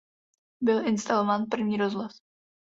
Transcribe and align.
Byl 0.61 0.87
instalován 0.87 1.45
první 1.45 1.77
rozhlas. 1.77 2.11